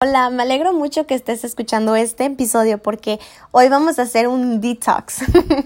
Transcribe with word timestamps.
Hola, 0.00 0.30
me 0.30 0.44
alegro 0.44 0.72
mucho 0.72 1.08
que 1.08 1.16
estés 1.16 1.42
escuchando 1.42 1.96
este 1.96 2.26
episodio 2.26 2.78
porque 2.78 3.18
hoy 3.50 3.68
vamos 3.68 3.98
a 3.98 4.02
hacer 4.02 4.28
un 4.28 4.60
detox. 4.60 5.24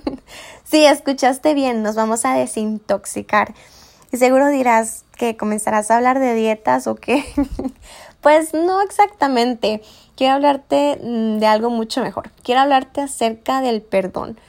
sí, 0.65 0.87
escuchaste 0.87 1.53
bien, 1.53 1.83
nos 1.83 1.97
vamos 1.97 2.25
a 2.25 2.33
desintoxicar. 2.33 3.53
Y 4.11 4.17
seguro 4.17 4.49
dirás 4.49 5.05
que 5.19 5.37
comenzarás 5.37 5.91
a 5.91 5.99
hablar 5.99 6.19
de 6.19 6.35
dietas 6.35 6.87
o 6.87 6.95
qué. 6.95 7.27
pues 8.23 8.55
no 8.55 8.81
exactamente. 8.81 9.83
Quiero 10.17 10.37
hablarte 10.37 10.99
mm, 11.03 11.39
de 11.39 11.47
algo 11.47 11.69
mucho 11.69 12.01
mejor. 12.01 12.31
Quiero 12.43 12.63
hablarte 12.63 13.03
acerca 13.03 13.61
del 13.61 13.83
perdón. 13.83 14.41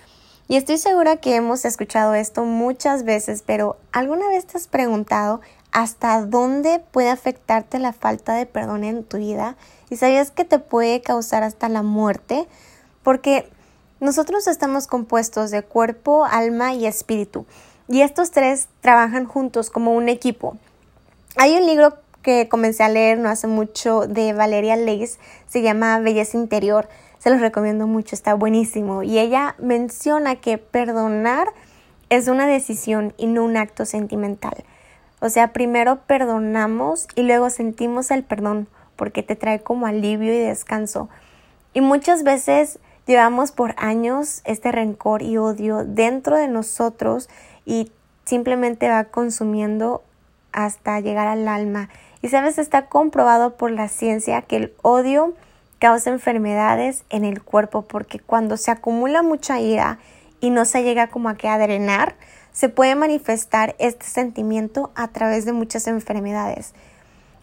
Y 0.47 0.55
estoy 0.55 0.77
segura 0.77 1.17
que 1.17 1.35
hemos 1.35 1.65
escuchado 1.65 2.13
esto 2.13 2.45
muchas 2.45 3.03
veces, 3.03 3.43
pero 3.45 3.75
¿alguna 3.91 4.29
vez 4.29 4.45
te 4.45 4.57
has 4.57 4.69
preguntado 4.69 5.41
hasta 5.73 6.23
dónde 6.23 6.79
puede 6.91 7.09
afectarte 7.09 7.79
la 7.79 7.93
falta 7.93 8.35
de 8.35 8.45
perdón 8.45 8.83
en 8.83 9.03
tu 9.03 9.17
vida 9.17 9.57
y 9.89 9.97
sabías 9.97 10.29
que 10.31 10.45
te 10.45 10.59
puede 10.59 11.01
causar 11.01 11.43
hasta 11.43 11.67
la 11.67 11.81
muerte 11.81 12.47
porque 13.01 13.49
nosotros 13.99 14.47
estamos 14.47 14.85
compuestos 14.85 15.49
de 15.49 15.63
cuerpo, 15.63 16.25
alma 16.25 16.73
y 16.73 16.85
espíritu 16.85 17.47
y 17.87 18.01
estos 18.01 18.29
tres 18.29 18.69
trabajan 18.81 19.25
juntos 19.25 19.69
como 19.69 19.93
un 19.93 20.09
equipo. 20.09 20.57
Hay 21.37 21.55
un 21.57 21.65
libro 21.65 21.97
que 22.21 22.47
comencé 22.47 22.83
a 22.83 22.89
leer 22.89 23.17
no 23.17 23.29
hace 23.29 23.47
mucho 23.47 24.07
de 24.07 24.31
Valeria 24.33 24.75
Leis, 24.75 25.19
se 25.47 25.63
llama 25.63 25.99
Belleza 25.99 26.37
Interior, 26.37 26.87
se 27.17 27.31
los 27.31 27.41
recomiendo 27.41 27.87
mucho, 27.87 28.15
está 28.15 28.35
buenísimo 28.35 29.01
y 29.01 29.17
ella 29.17 29.55
menciona 29.57 30.35
que 30.35 30.59
perdonar 30.59 31.47
es 32.09 32.27
una 32.27 32.45
decisión 32.45 33.13
y 33.17 33.25
no 33.25 33.43
un 33.43 33.57
acto 33.57 33.85
sentimental. 33.85 34.63
O 35.23 35.29
sea, 35.29 35.53
primero 35.53 36.01
perdonamos 36.05 37.07
y 37.15 37.23
luego 37.23 37.49
sentimos 37.49 38.11
el 38.11 38.25
perdón 38.25 38.67
porque 38.97 39.23
te 39.23 39.37
trae 39.37 39.61
como 39.61 39.85
alivio 39.85 40.33
y 40.33 40.37
descanso. 40.37 41.07
Y 41.73 41.79
muchas 41.79 42.23
veces 42.23 42.77
llevamos 43.07 43.53
por 43.53 43.73
años 43.77 44.41
este 44.43 44.73
rencor 44.73 45.21
y 45.21 45.37
odio 45.37 45.85
dentro 45.85 46.35
de 46.35 46.49
nosotros 46.49 47.29
y 47.65 47.89
simplemente 48.25 48.89
va 48.89 49.05
consumiendo 49.05 50.03
hasta 50.51 50.99
llegar 50.99 51.29
al 51.29 51.47
alma. 51.47 51.87
Y 52.21 52.27
sabes, 52.27 52.57
está 52.57 52.87
comprobado 52.87 53.55
por 53.55 53.71
la 53.71 53.87
ciencia 53.87 54.41
que 54.41 54.57
el 54.57 54.73
odio 54.81 55.35
causa 55.79 56.09
enfermedades 56.09 57.05
en 57.09 57.23
el 57.23 57.41
cuerpo 57.41 57.83
porque 57.83 58.19
cuando 58.19 58.57
se 58.57 58.71
acumula 58.71 59.23
mucha 59.23 59.61
ira 59.61 59.99
y 60.41 60.49
no 60.49 60.65
se 60.65 60.83
llega 60.83 61.07
como 61.07 61.29
a 61.29 61.35
que 61.35 61.47
a 61.47 61.57
drenar, 61.57 62.15
se 62.53 62.69
puede 62.69 62.95
manifestar 62.95 63.75
este 63.79 64.05
sentimiento 64.05 64.91
a 64.95 65.09
través 65.09 65.43
de 65.43 65.51
muchas 65.51 65.87
enfermedades. 65.87 66.73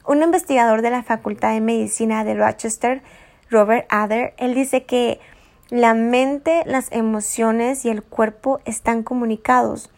Un 0.06 0.22
investigador 0.22 0.80
de 0.80 0.90
la 0.90 1.02
Facultad 1.02 1.52
de 1.52 1.60
Medicina 1.60 2.24
de 2.24 2.34
Rochester, 2.34 3.02
Robert 3.50 3.86
Adler, 3.90 4.32
él 4.38 4.54
dice 4.54 4.84
que 4.84 5.20
la 5.68 5.94
mente, 5.94 6.62
las 6.64 6.90
emociones 6.90 7.84
y 7.84 7.90
el 7.90 8.02
cuerpo 8.02 8.60
están 8.64 9.02
comunicados. 9.02 9.90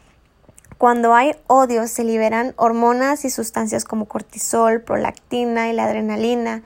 Cuando 0.77 1.15
hay 1.15 1.37
odio 1.47 1.87
se 1.87 2.03
liberan 2.03 2.55
hormonas 2.57 3.25
y 3.25 3.31
sustancias 3.31 3.85
como 3.85 4.07
cortisol, 4.07 4.83
prolactina 4.83 5.71
y 5.71 5.73
la 5.73 5.85
adrenalina, 5.85 6.63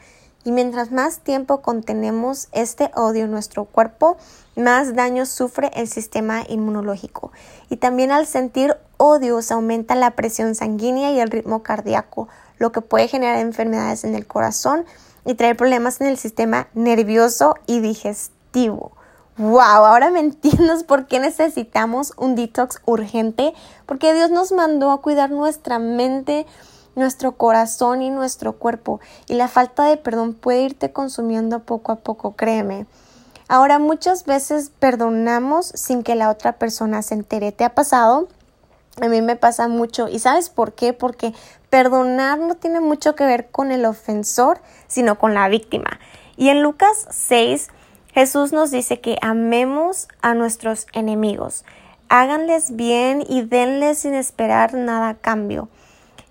y 0.47 0.53
mientras 0.53 0.93
más 0.93 1.19
tiempo 1.19 1.61
contenemos 1.61 2.47
este 2.53 2.93
odio 2.95 3.25
en 3.25 3.33
nuestro 3.33 3.65
cuerpo, 3.65 4.17
más 4.55 4.95
daño 4.95 5.27
sufre 5.27 5.73
el 5.75 5.89
sistema 5.89 6.45
inmunológico. 6.49 7.33
Y 7.69 7.79
también 7.79 8.13
al 8.13 8.29
sentir 8.29 8.77
odio 8.97 9.43
se 9.43 9.55
aumenta 9.55 9.97
la 9.97 10.13
presión 10.13 10.55
sanguínea 10.55 11.11
y 11.11 11.19
el 11.19 11.33
ritmo 11.33 11.65
cardíaco, 11.65 12.29
lo 12.59 12.71
que 12.71 12.81
puede 12.81 13.09
generar 13.09 13.41
enfermedades 13.41 14.05
en 14.05 14.15
el 14.15 14.29
corazón 14.29 14.85
y 15.25 15.35
traer 15.35 15.57
problemas 15.57 16.01
en 16.01 16.07
el 16.07 16.17
sistema 16.17 16.69
nervioso 16.75 17.57
y 17.67 17.81
digestivo. 17.81 18.93
Wow, 19.39 19.59
ahora 19.59 20.13
me 20.13 20.21
entiendes 20.21 20.85
por 20.85 21.09
qué 21.09 21.19
necesitamos 21.19 22.13
un 22.17 22.37
detox 22.37 22.81
urgente, 22.87 23.53
porque 23.85 24.15
Dios 24.15 24.31
nos 24.31 24.53
mandó 24.53 24.93
a 24.93 25.03
cuidar 25.03 25.33
nuestra 25.33 25.81
mente, 25.81 26.47
nuestro 26.97 27.37
corazón 27.37 28.03
y 28.03 28.11
nuestro 28.11 28.55
cuerpo 28.55 29.01
y 29.29 29.35
la 29.35 29.47
falta 29.47 29.85
de 29.85 29.97
perdón 29.97 30.35
puede 30.35 30.63
irte 30.63 30.93
consumiendo 30.93 31.61
poco 31.61 31.93
a 31.93 31.97
poco, 31.97 32.33
créeme. 32.33 32.87
Ahora 33.49 33.79
muchas 33.79 34.25
veces 34.25 34.73
perdonamos 34.81 35.67
sin 35.67 36.03
que 36.03 36.17
la 36.17 36.31
otra 36.31 36.55
persona 36.55 37.03
se 37.03 37.15
entere. 37.15 37.53
¿Te 37.53 37.65
ha 37.65 37.75
pasado? 37.75 38.27
A 39.01 39.07
mí 39.07 39.23
me 39.23 39.37
pasa 39.37 39.69
mucho. 39.69 40.09
¿Y 40.09 40.19
sabes 40.19 40.49
por 40.49 40.73
qué? 40.73 40.93
Porque 40.93 41.33
perdonar 41.71 42.41
no 42.41 42.57
tiene 42.57 42.81
mucho 42.81 43.15
que 43.15 43.25
ver 43.25 43.49
con 43.51 43.71
el 43.71 43.85
ofensor, 43.85 44.59
sino 44.89 45.19
con 45.19 45.35
la 45.35 45.49
víctima. 45.49 46.01
Y 46.37 46.49
en 46.49 46.63
Lucas 46.63 47.07
6, 47.11 47.69
Jesús 48.13 48.53
nos 48.53 48.71
dice 48.71 49.01
que 49.01 49.17
amemos 49.21 50.09
a 50.23 50.35
nuestros 50.35 50.87
enemigos. 50.93 51.65
Háganles 52.09 52.75
bien 52.75 53.25
y 53.29 53.43
denles 53.43 53.99
sin 53.99 54.15
esperar 54.15 54.75
nada 54.75 55.11
a 55.11 55.15
cambio. 55.15 55.69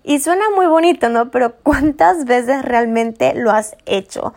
Y 0.08 0.20
suena 0.20 0.44
muy 0.54 0.66
bonito, 0.66 1.08
¿no? 1.08 1.32
Pero 1.32 1.56
¿cuántas 1.64 2.26
veces 2.26 2.62
realmente 2.62 3.34
lo 3.34 3.50
has 3.50 3.74
hecho? 3.86 4.34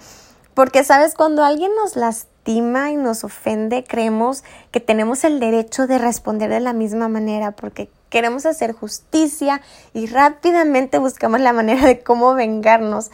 Porque, 0.56 0.84
¿sabes? 0.84 1.14
Cuando 1.14 1.44
alguien 1.44 1.70
nos 1.76 1.96
lastima 1.96 2.90
y 2.90 2.96
nos 2.96 3.24
ofende, 3.24 3.84
creemos 3.84 4.44
que 4.72 4.80
tenemos 4.80 5.24
el 5.24 5.40
derecho 5.40 5.86
de 5.86 6.00
responder 6.00 6.50
de 6.50 6.60
la 6.60 6.74
misma 6.74 7.08
manera 7.08 7.52
porque 7.52 7.92
queremos 8.10 8.48
hacer 8.48 8.74
justicia 8.74 9.62
y 9.94 10.08
rápidamente 10.08 10.98
buscamos 10.98 11.40
la 11.40 11.54
manera 11.54 11.86
de 11.86 12.00
cómo 12.00 12.34
vengarnos. 12.34 13.12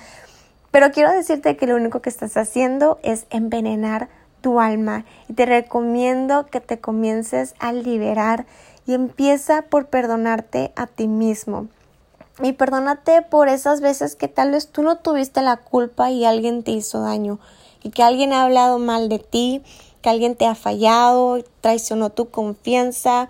Pero 0.72 0.94
quiero 0.94 1.12
decirte 1.12 1.58
que 1.58 1.68
lo 1.68 1.76
único 1.76 2.02
que 2.02 2.10
estás 2.10 2.38
haciendo 2.38 3.00
es 3.04 3.26
envenenar 3.32 4.08
tu 4.40 4.62
alma 4.62 5.04
y 5.28 5.34
te 5.34 5.46
recomiendo 5.46 6.46
que 6.46 6.62
te 6.62 6.80
comiences 6.80 7.54
a 7.60 7.74
liberar 7.74 8.46
y 8.88 8.94
empieza 8.94 9.64
por 9.64 9.88
perdonarte 9.88 10.72
a 10.78 10.88
ti 10.88 11.10
mismo. 11.10 11.68
Y 12.44 12.52
perdónate 12.54 13.22
por 13.22 13.48
esas 13.48 13.80
veces 13.80 14.16
que 14.16 14.28
tal 14.28 14.52
vez 14.52 14.68
tú 14.68 14.84
no 14.84 14.98
tuviste 14.98 15.42
la 15.42 15.58
culpa 15.58 16.12
y 16.12 16.26
alguien 16.26 16.64
te 16.64 16.72
hizo 16.72 17.00
daño. 17.02 17.40
Y 17.82 17.92
que 17.92 18.04
alguien 18.04 18.34
ha 18.34 18.44
hablado 18.44 18.78
mal 18.78 19.08
de 19.08 19.20
ti, 19.20 19.62
que 20.02 20.10
alguien 20.10 20.36
te 20.36 20.46
ha 20.46 20.56
fallado, 20.56 21.44
traicionó 21.62 22.10
tu 22.10 22.30
confianza. 22.30 23.30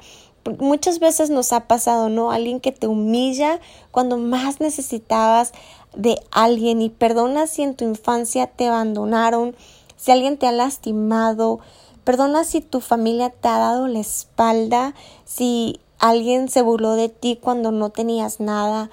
Muchas 0.60 1.00
veces 1.00 1.30
nos 1.30 1.54
ha 1.54 1.68
pasado, 1.68 2.10
¿no? 2.10 2.32
Alguien 2.32 2.60
que 2.60 2.72
te 2.72 2.88
humilla 2.88 3.60
cuando 3.92 4.18
más 4.18 4.60
necesitabas 4.60 5.54
de 5.96 6.20
alguien. 6.32 6.82
Y 6.82 6.90
perdona 6.90 7.46
si 7.46 7.62
en 7.62 7.76
tu 7.76 7.86
infancia 7.86 8.48
te 8.48 8.68
abandonaron, 8.68 9.56
si 9.98 10.12
alguien 10.12 10.38
te 10.38 10.48
ha 10.48 10.52
lastimado. 10.52 11.60
Perdona 12.04 12.44
si 12.44 12.62
tu 12.62 12.82
familia 12.82 13.30
te 13.30 13.48
ha 13.48 13.58
dado 13.58 13.88
la 13.88 14.00
espalda, 14.00 14.96
si 15.26 15.80
alguien 16.00 16.50
se 16.50 16.62
burló 16.62 16.94
de 16.96 17.10
ti 17.10 17.38
cuando 17.42 17.72
no 17.72 17.90
tenías 17.90 18.40
nada. 18.40 18.90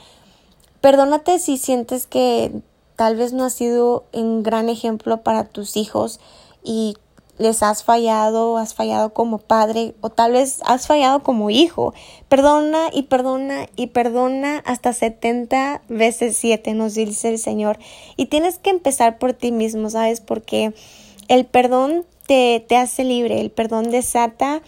Perdónate 0.81 1.39
si 1.39 1.59
sientes 1.59 2.07
que 2.07 2.53
tal 2.97 3.17
vez 3.17 3.33
no 3.33 3.45
has 3.45 3.55
sido 3.55 4.05
un 4.13 4.43
gran 4.43 4.69
ejemplo 4.69 5.23
para 5.23 5.45
tus 5.45 5.77
hijos 5.77 6.21
y 6.63 6.97
les 7.39 7.63
has 7.63 7.83
fallado, 7.83 8.59
has 8.59 8.75
fallado 8.75 9.13
como 9.13 9.39
padre 9.39 9.95
o 10.01 10.11
tal 10.11 10.33
vez 10.33 10.61
has 10.65 10.87
fallado 10.87 11.23
como 11.23 11.51
hijo. 11.51 11.95
Perdona 12.29 12.89
y 12.93 13.05
perdona 13.05 13.69
y 13.77 13.89
perdona 13.89 14.59
hasta 14.65 14.93
70 14.93 15.83
veces 15.89 16.37
7, 16.37 16.75
nos 16.75 16.95
dice 16.95 17.31
el 17.31 17.39
Señor. 17.39 17.79
Y 18.17 18.27
tienes 18.27 18.59
que 18.59 18.71
empezar 18.71 19.19
por 19.19 19.33
ti 19.33 19.51
mismo, 19.51 19.91
¿sabes? 19.91 20.21
Porque 20.21 20.75
el 21.29 21.47
perdón 21.47 22.05
te, 22.27 22.65
te 22.67 22.77
hace 22.77 23.05
libre, 23.05 23.41
el 23.41 23.51
perdón 23.51 23.91
desata 23.91 24.63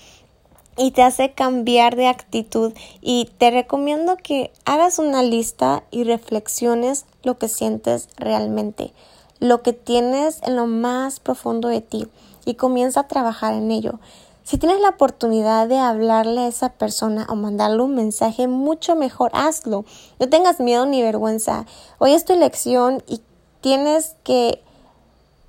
y 0.77 0.91
te 0.91 1.03
hace 1.03 1.33
cambiar 1.33 1.97
de 1.97 2.09
actitud 2.09 2.73
y 3.01 3.31
te 3.39 3.51
recomiendo 3.51 4.17
que 4.17 4.53
hagas 4.65 4.99
una 4.99 5.23
lista 5.23 5.85
y 5.91 6.05
reflexiones 6.05 7.07
lo 7.23 7.39
que 7.39 7.49
sientes 7.49 8.09
realmente, 8.17 8.93
lo 9.41 9.63
que 9.63 9.73
tienes 9.73 10.41
en 10.43 10.57
lo 10.57 10.67
más 10.67 11.21
profundo 11.21 11.69
de 11.69 11.81
ti 11.81 12.09
y 12.45 12.55
comienza 12.55 13.01
a 13.01 13.09
trabajar 13.09 13.55
en 13.55 13.71
ello. 13.71 13.99
Si 14.45 14.59
tienes 14.59 14.79
la 14.81 14.91
oportunidad 14.91 15.69
de 15.69 15.79
hablarle 15.79 16.43
a 16.43 16.49
esa 16.49 16.69
persona 16.69 17.27
o 17.31 17.35
mandarle 17.35 17.83
un 17.83 17.95
mensaje, 17.95 18.47
mucho 18.47 18.95
mejor 18.95 19.31
hazlo. 19.33 19.87
No 20.19 20.29
tengas 20.29 20.61
miedo 20.61 20.85
ni 20.85 21.01
vergüenza. 21.01 21.65
Hoy 21.99 22.13
es 22.13 22.27
tu 22.27 22.35
elección 22.35 23.03
y 23.07 23.23
tienes 23.63 24.17
que 24.23 24.61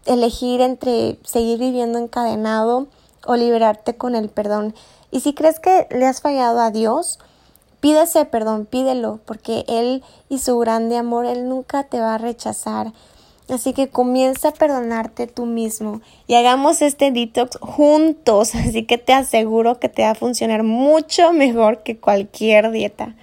elegir 0.06 0.62
entre 0.62 1.19
seguir 1.25 1.60
viviendo 1.60 2.00
encadenado 2.00 2.88
o 3.25 3.36
liberarte 3.36 3.98
con 3.98 4.16
el 4.16 4.30
perdón. 4.30 4.74
Y 5.16 5.22
si 5.22 5.34
crees 5.34 5.62
que 5.62 5.88
le 5.92 6.08
has 6.08 6.20
fallado 6.20 6.60
a 6.60 6.72
Dios, 6.72 7.20
pídese 7.80 8.26
perdón, 8.26 8.66
pídelo, 8.66 9.22
porque 9.24 9.64
Él 9.70 10.04
y 10.28 10.40
su 10.40 10.60
grande 10.60 10.98
amor, 10.98 11.26
Él 11.26 11.48
nunca 11.48 11.84
te 11.84 12.02
va 12.02 12.16
a 12.16 12.18
rechazar. 12.18 12.92
Así 13.48 13.72
que 13.72 13.88
comienza 13.88 14.50
a 14.50 14.54
perdonarte 14.54 15.28
tú 15.28 15.46
mismo 15.46 16.02
y 16.28 16.34
hagamos 16.34 16.82
este 16.82 17.12
detox 17.12 17.58
juntos. 17.62 18.56
Así 18.56 18.84
que 18.84 18.98
te 18.98 19.14
aseguro 19.14 19.80
que 19.80 19.88
te 19.88 20.02
va 20.02 20.10
a 20.10 20.16
funcionar 20.16 20.64
mucho 20.64 21.32
mejor 21.32 21.82
que 21.84 21.98
cualquier 21.98 22.72
dieta. 22.72 23.16